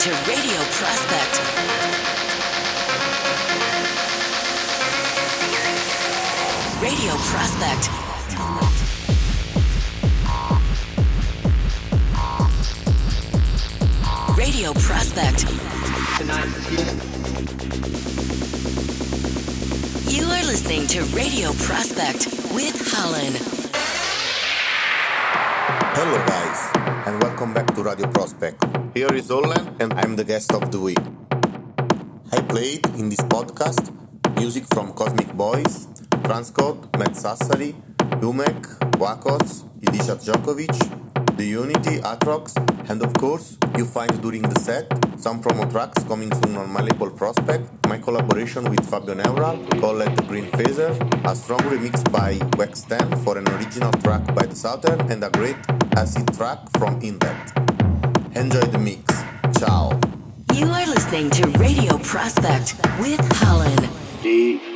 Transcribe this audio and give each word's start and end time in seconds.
to 0.00 0.08
Radio 0.08 0.60
Prospect. 0.80 1.40
Radio 6.80 7.12
Prospect. 7.28 7.90
Radio 14.38 14.72
Prospect. 14.72 15.44
You 20.10 20.24
are 20.24 20.44
listening 20.44 20.86
to 20.86 21.04
Radio 21.14 21.52
Prospect 21.52 22.24
with 22.54 22.74
Hollen. 22.90 23.36
Hello, 25.92 26.26
guys, 26.26 26.79
and 27.10 27.20
welcome 27.24 27.52
back 27.52 27.66
to 27.74 27.82
Radio 27.82 28.06
Prospect. 28.12 28.64
Here 28.94 29.12
is 29.12 29.30
Hollen, 29.30 29.74
and 29.80 29.92
I'm 29.94 30.14
the 30.14 30.22
guest 30.22 30.52
of 30.52 30.70
the 30.70 30.78
week. 30.78 31.02
I 32.30 32.40
played 32.42 32.86
in 33.00 33.08
this 33.08 33.18
podcast 33.22 33.90
music 34.36 34.64
from 34.72 34.92
Cosmic 34.92 35.32
Boys, 35.32 35.88
Transcode, 36.22 36.86
Matt 37.00 37.14
Sassari, 37.22 37.74
Umek, 38.22 38.62
Uakoz, 39.02 39.64
Ilija 39.80 40.14
Djokovic, 40.22 41.36
The 41.36 41.46
Unity, 41.46 41.98
Atroxx, 41.98 42.54
and 42.88 43.02
of 43.02 43.12
course, 43.14 43.58
you 43.76 43.86
find 43.86 44.22
during 44.22 44.42
the 44.42 44.60
set 44.60 44.86
some 45.18 45.42
promo 45.42 45.68
tracks 45.68 46.04
coming 46.04 46.32
soon 46.44 46.56
on 46.56 46.70
my 46.70 46.80
label 46.80 47.10
Prospect, 47.10 47.88
my 47.88 47.98
collaboration 47.98 48.70
with 48.70 48.88
Fabio 48.88 49.14
Neural, 49.14 49.58
called 49.80 50.02
The 50.02 50.24
Grain 50.28 50.46
Phaser, 50.52 50.92
a 51.28 51.34
strong 51.34 51.60
remix 51.74 52.04
by 52.12 52.34
Wex 52.56 52.86
10 52.86 53.24
for 53.24 53.36
an 53.36 53.48
original 53.48 53.90
track 53.94 54.24
by 54.32 54.46
The 54.46 54.54
Southern, 54.54 55.00
and 55.10 55.24
a 55.24 55.30
great 55.30 55.56
acid 56.00 56.32
track 56.32 56.58
from 56.78 56.98
Indepth. 57.02 57.54
Enjoy 58.34 58.60
the 58.60 58.78
mix. 58.78 59.04
Ciao. 59.58 59.90
You 60.54 60.66
are 60.66 60.86
listening 60.86 61.28
to 61.28 61.46
Radio 61.58 61.98
Prospect 61.98 62.74
with 62.98 63.20
Hollen. 63.40 64.22
D 64.22 64.58
D 64.58 64.69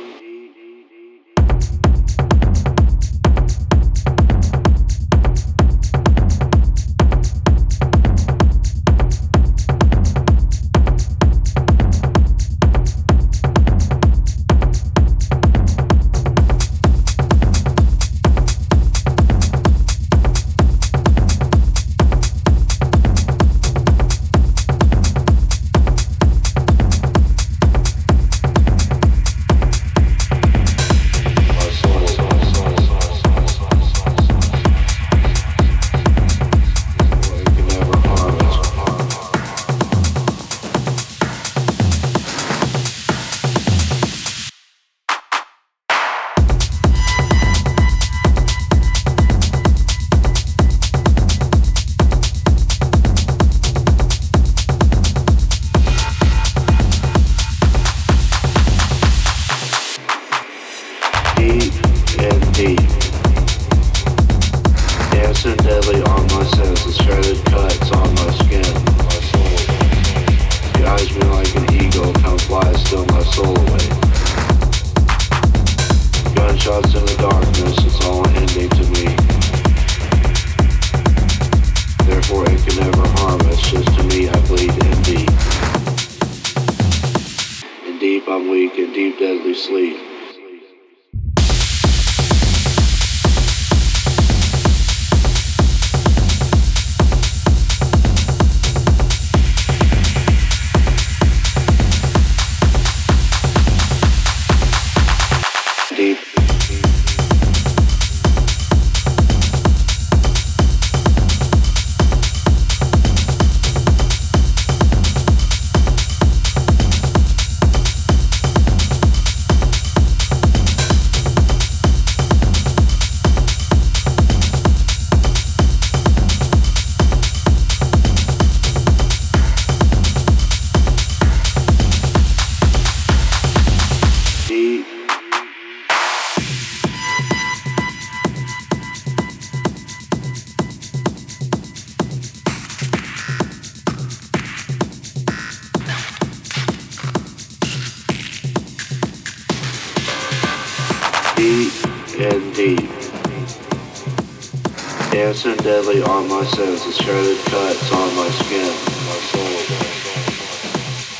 Dancing 155.15 155.55
deadly 155.55 156.03
on 156.03 156.27
my 156.27 156.43
senses, 156.43 156.97
shredded 156.97 157.37
cuts 157.45 157.89
on 157.93 158.15
my 158.17 158.27
skin, 158.31 158.67
my 159.07 159.19
soul. 159.31 159.55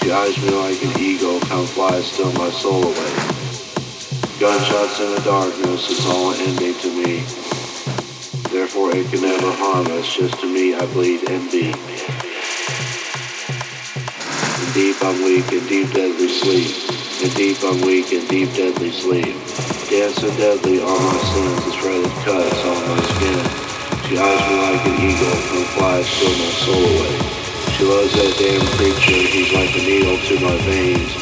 Guides 0.05 0.37
me 0.43 0.49
like 0.51 0.83
an 0.83 0.99
eagle, 0.99 1.39
come 1.39 1.65
fly, 1.65 2.01
steal 2.01 2.29
my 2.33 2.49
soul 2.49 2.83
away. 2.83 3.13
Gunshots 4.37 4.99
in 4.99 5.15
the 5.15 5.21
darkness, 5.23 5.89
it's 5.89 6.05
all 6.07 6.33
ending 6.33 6.75
to 6.79 6.89
me. 6.91 7.23
Therefore 8.51 8.93
it 8.93 9.09
can 9.09 9.21
never 9.21 9.49
harm 9.53 9.87
us, 9.87 10.13
just 10.13 10.41
to 10.41 10.53
me 10.53 10.75
I 10.75 10.85
bleed 10.87 11.21
deep. 11.49 11.77
In 14.59 14.73
deep 14.73 15.01
I'm 15.03 15.23
weak, 15.23 15.49
in 15.53 15.65
deep 15.67 15.93
deadly 15.93 16.27
sleep. 16.27 16.67
In 17.23 17.29
deep 17.29 17.63
I'm 17.63 17.79
weak, 17.79 18.11
in 18.11 18.27
deep 18.27 18.53
deadly 18.55 18.91
sleep. 18.91 19.37
Dancing 19.89 20.35
deadly 20.35 20.81
on 20.81 21.01
my 21.01 21.17
sins, 21.31 21.67
it's 21.67 21.75
shredded 21.77 22.11
cuts 22.25 22.65
on 22.65 22.89
my 22.89 23.01
skin. 23.15 23.64
She 24.07 24.19
eyes 24.19 24.49
me 24.49 24.55
like 24.61 24.85
an 24.85 25.01
eagle, 25.01 25.41
come 25.49 25.65
flies 25.73 26.05
steal 26.07 26.29
my 26.29 26.51
soul 26.61 26.75
away. 26.75 27.17
She 27.73 27.83
loves 27.85 28.13
that 28.13 28.35
damn 28.37 28.61
creature, 28.77 29.27
he's 29.33 29.51
like 29.51 29.73
a 29.73 29.81
needle 29.81 30.19
to 30.19 30.39
my 30.45 30.55
veins. 30.61 31.15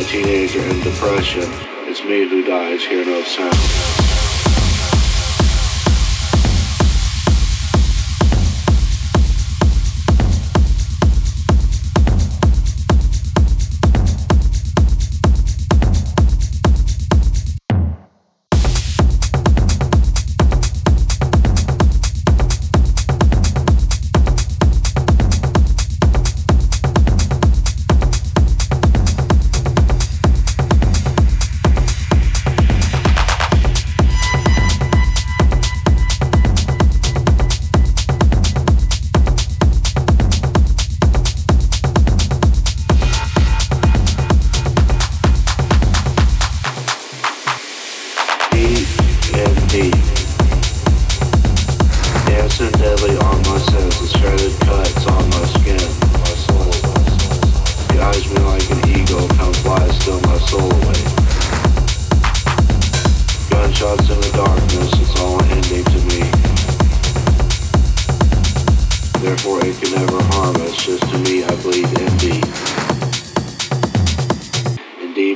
A 0.00 0.04
teenager 0.04 0.64
in 0.64 0.80
depression, 0.80 1.44
it's 1.86 2.02
me 2.02 2.26
who 2.26 2.42
dies, 2.42 2.82
hear 2.82 3.04
no 3.04 3.22
sound. 3.24 3.99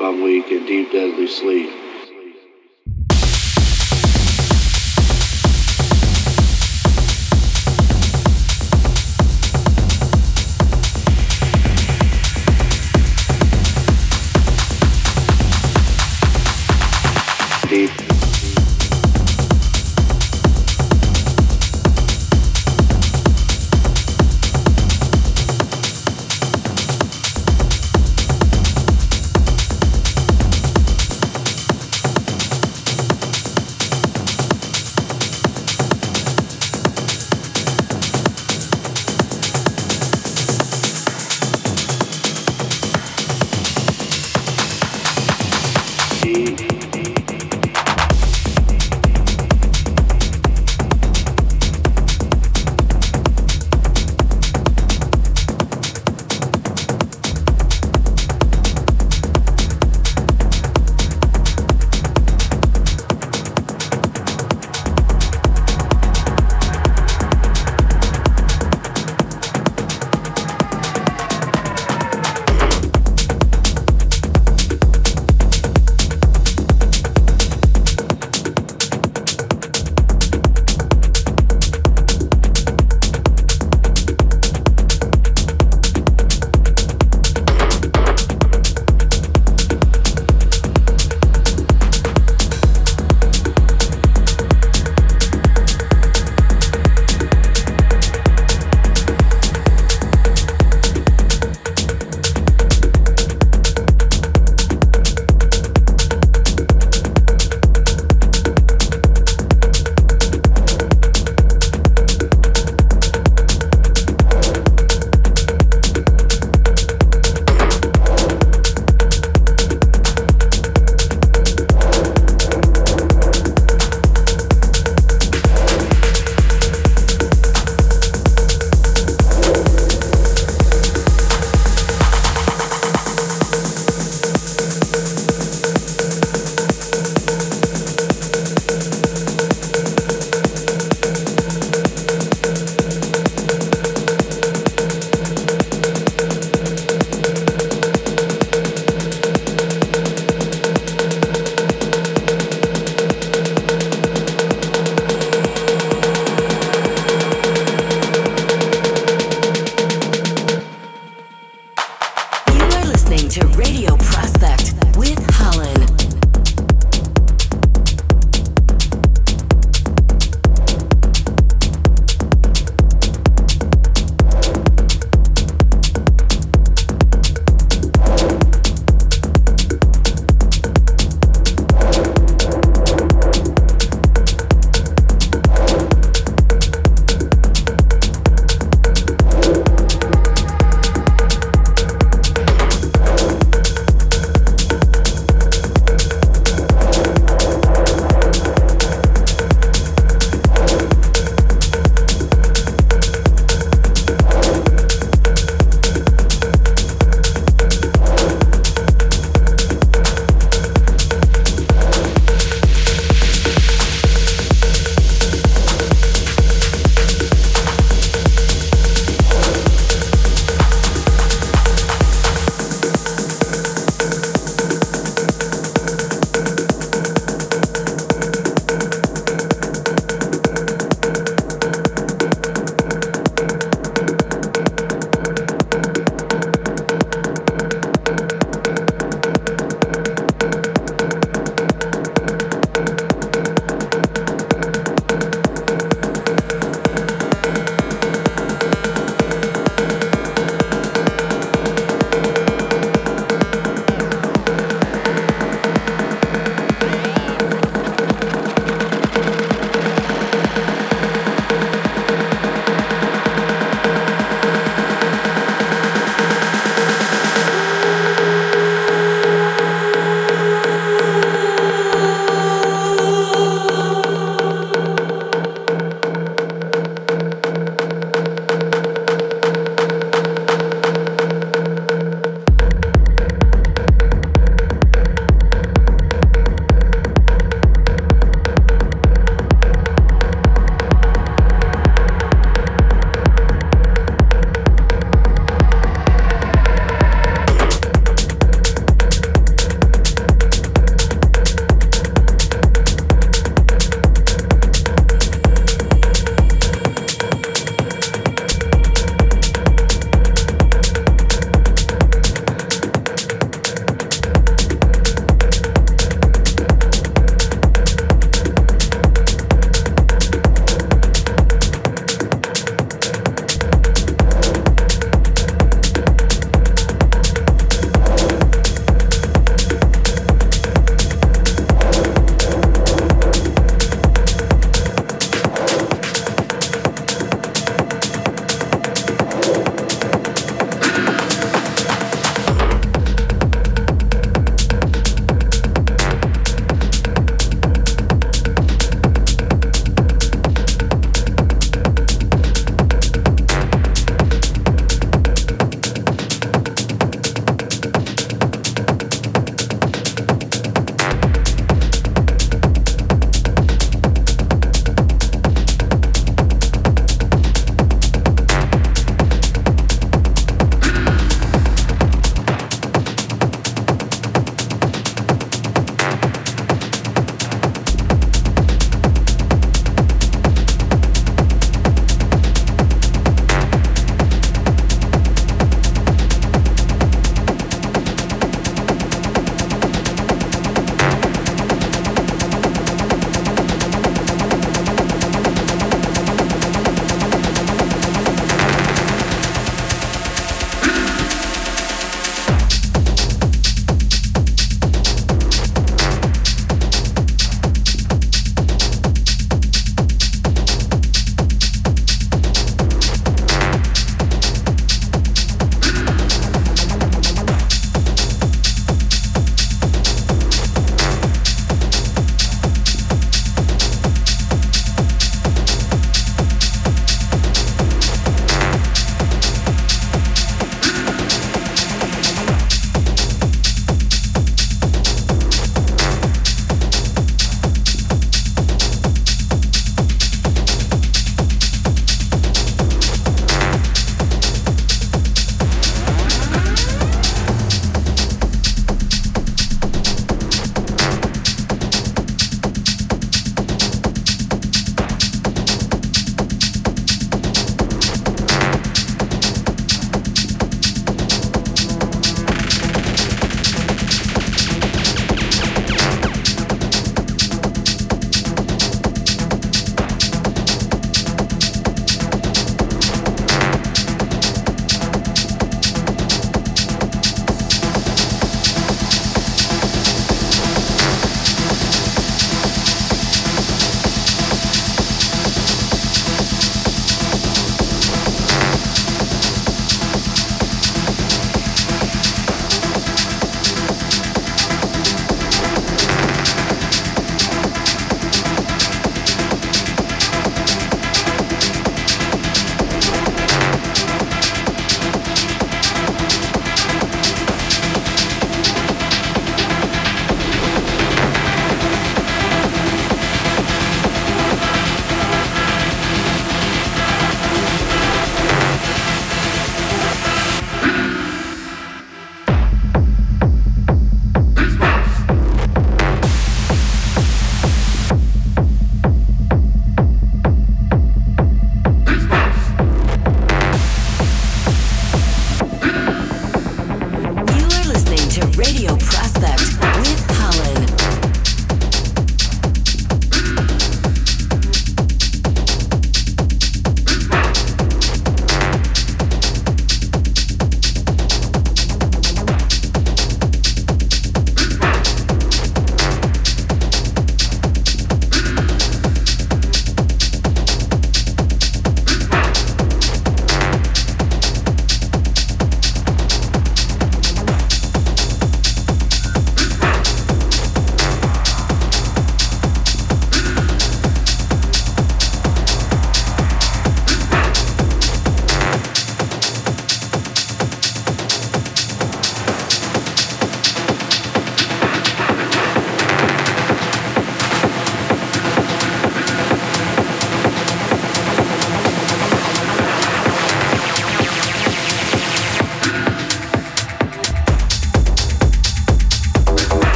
I'm 0.00 0.22
weak, 0.22 0.52
in 0.52 0.64
deep 0.64 0.92
deadly 0.92 1.26
sleep. 1.26 1.87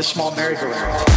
The 0.00 0.04
small 0.04 0.30
merry-go-round. 0.34 1.09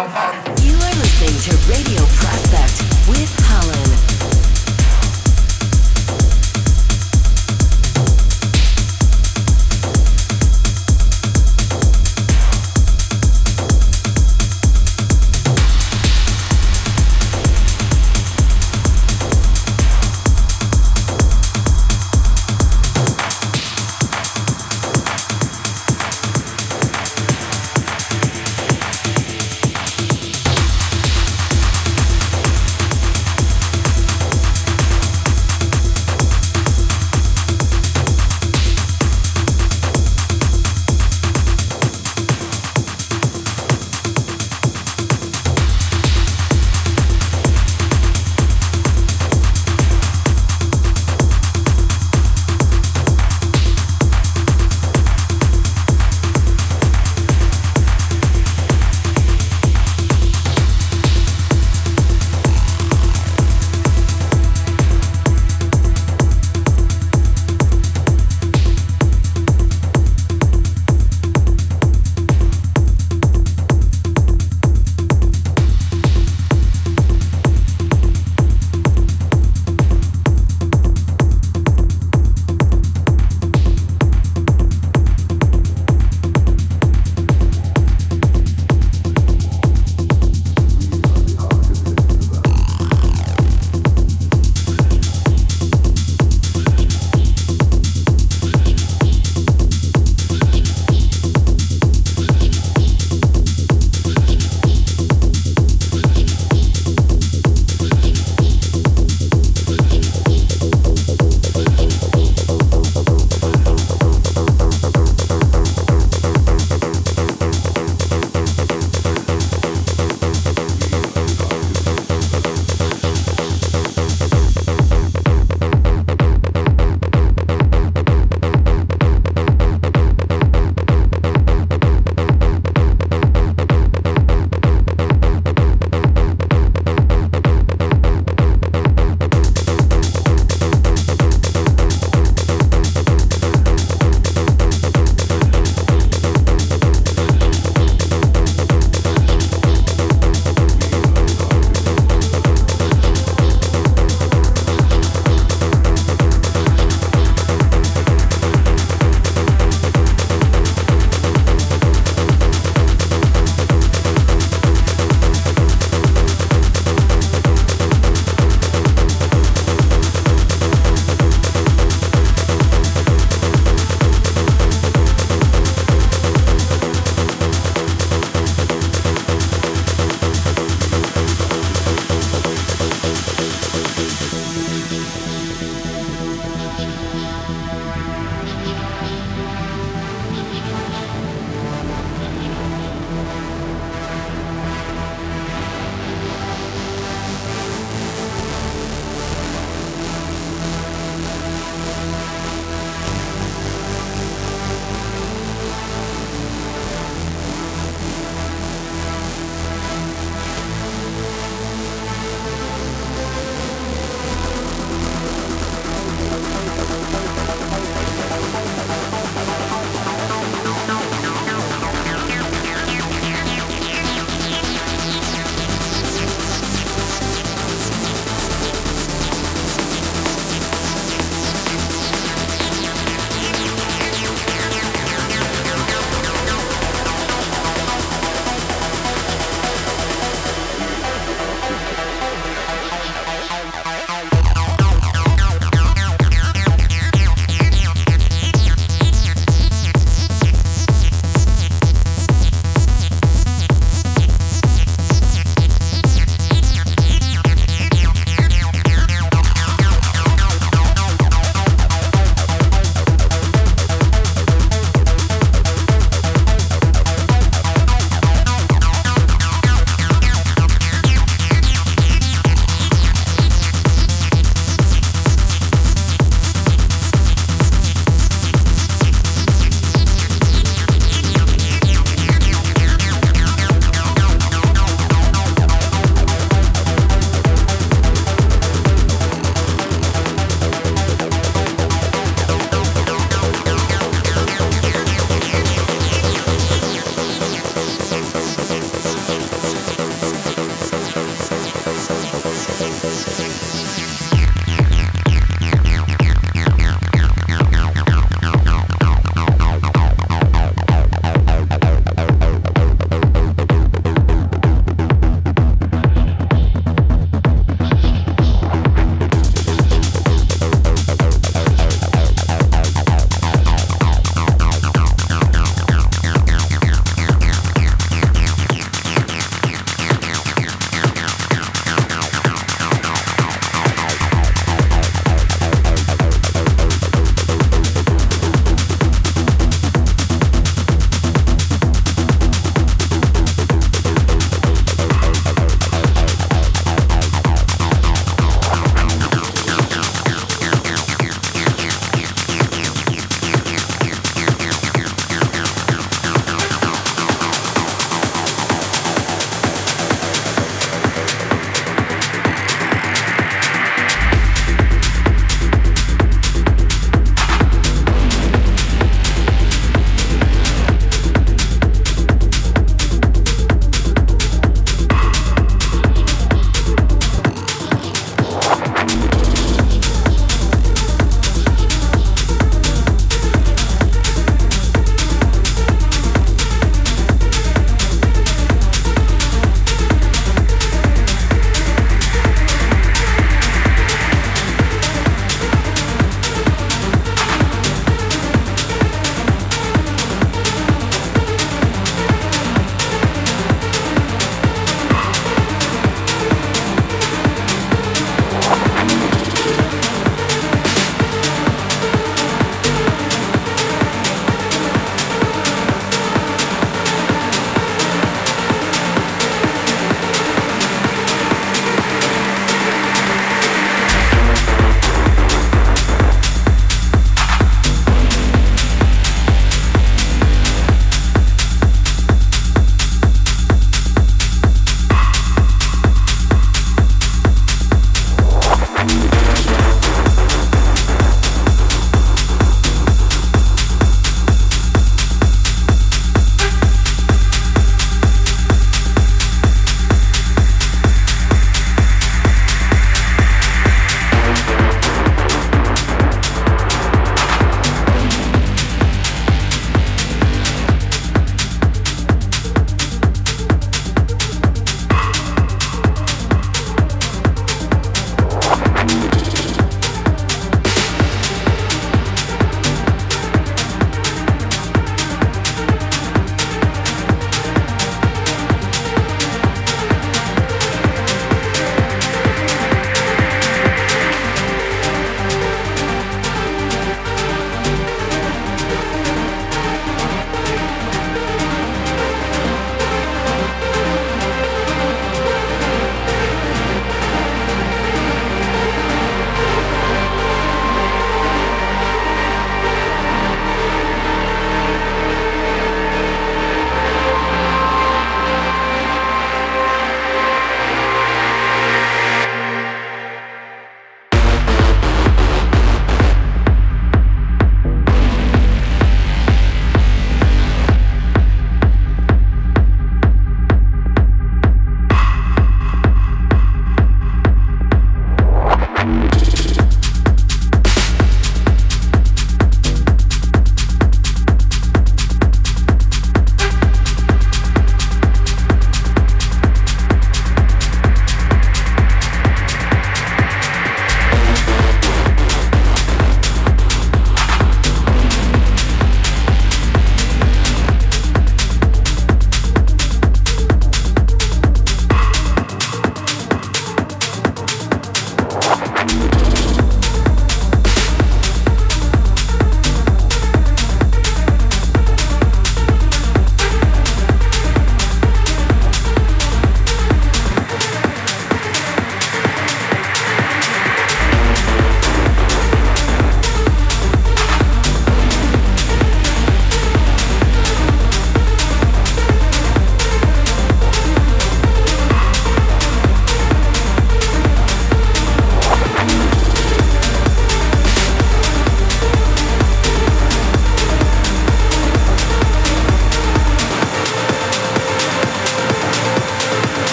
You 0.00 0.06
are 0.06 0.96
listening 0.96 1.36
to 1.44 1.52
Radio 1.68 2.00
Prospect 2.16 3.06
with 3.06 3.39